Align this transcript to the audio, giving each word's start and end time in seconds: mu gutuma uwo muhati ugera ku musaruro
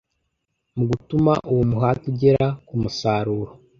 mu 0.75 0.83
gutuma 0.89 1.33
uwo 1.51 1.63
muhati 1.71 2.03
ugera 2.11 2.45
ku 2.67 2.73
musaruro 2.81 3.51